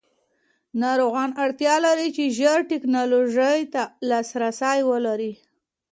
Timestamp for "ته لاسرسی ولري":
3.73-5.33